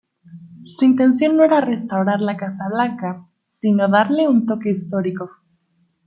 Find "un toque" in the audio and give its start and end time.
4.27-4.71